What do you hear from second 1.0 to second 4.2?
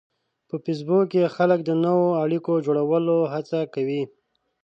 کې خلک د نوو اړیکو جوړولو هڅه کوي